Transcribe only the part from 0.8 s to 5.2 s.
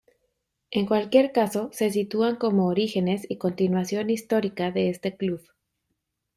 cualquier caso, se sitúan como orígenes y continuación histórica de este